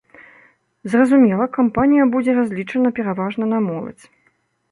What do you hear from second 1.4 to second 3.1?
кампанія будзе разлічана